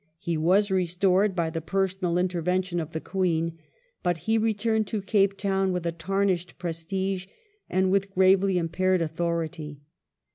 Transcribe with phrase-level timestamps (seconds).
[0.17, 3.59] He was restored by the pei'sonal intervention of the Queen,
[4.01, 7.27] but he returned to Cape Town with tarnished prestige,
[7.69, 9.79] and with gravely impaired authority.